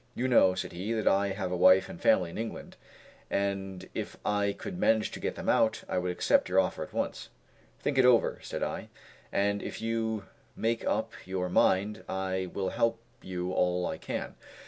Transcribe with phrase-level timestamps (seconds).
[0.15, 2.75] "You know," said he, "that I have a wife and family in England;
[3.29, 6.91] and if I could manage to get them out, I would accept your offer at
[6.91, 7.29] once."
[7.79, 8.89] "Think it over," said I,
[9.31, 10.25] "and if you
[10.55, 14.33] make up your mind, I will help you all I can."